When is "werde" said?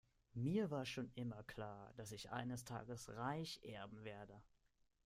4.03-4.41